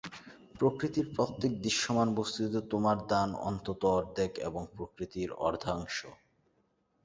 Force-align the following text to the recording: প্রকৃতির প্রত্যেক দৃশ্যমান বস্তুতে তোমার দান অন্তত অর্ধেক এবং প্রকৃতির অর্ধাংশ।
প্রকৃতির 0.55 1.07
প্রত্যেক 1.15 1.51
দৃশ্যমান 1.61 2.07
বস্তুতে 2.15 2.59
তোমার 2.71 2.97
দান 3.07 3.29
অন্তত 3.43 3.81
অর্ধেক 3.97 4.31
এবং 4.47 4.61
প্রকৃতির 4.75 5.29
অর্ধাংশ। 5.41 5.97